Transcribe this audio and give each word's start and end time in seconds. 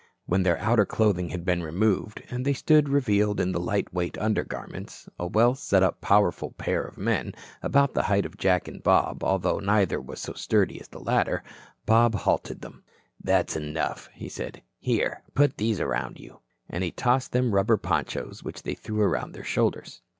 When 0.25 0.41
their 0.41 0.57
outer 0.57 0.83
clothing 0.87 1.29
had 1.29 1.45
been 1.45 1.61
removed, 1.61 2.23
and 2.31 2.43
they 2.43 2.53
stood 2.55 2.89
revealed 2.89 3.39
in 3.39 3.51
light 3.51 3.93
weight 3.93 4.17
undergarments 4.17 5.07
a 5.19 5.27
well 5.27 5.53
set 5.53 5.83
up 5.83 6.01
powerful 6.01 6.53
pair 6.57 6.81
of 6.81 6.97
men, 6.97 7.35
about 7.61 7.93
the 7.93 8.01
height 8.01 8.25
of 8.25 8.35
Jack 8.39 8.67
and 8.67 8.81
Bob 8.81 9.23
although 9.23 9.59
neither 9.59 10.01
was 10.01 10.19
so 10.19 10.33
sturdy 10.33 10.81
as 10.81 10.87
the 10.87 10.99
latter 10.99 11.43
Bob 11.85 12.15
halted 12.15 12.61
them. 12.61 12.83
"That's 13.23 13.55
enough," 13.55 14.09
he 14.15 14.27
said. 14.27 14.63
"Here 14.79 15.21
put 15.35 15.57
these 15.57 15.79
around 15.79 16.19
you." 16.19 16.39
And 16.67 16.83
he 16.83 16.89
tossed 16.89 17.31
them 17.31 17.53
rubber 17.53 17.77
ponchos 17.77 18.43
which 18.43 18.63
they 18.63 18.73
threw 18.73 19.01
around 19.03 19.33
their 19.33 19.43
shoulders. 19.43 20.01